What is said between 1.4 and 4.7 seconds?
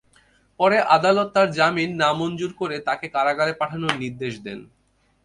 জামিন নামঞ্জুর করে তাঁকে কারাগারে পাঠানোর নির্দেশ দেন।